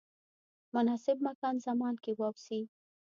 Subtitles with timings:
[0.75, 2.61] مناسب مکان زمان کې واوسئ.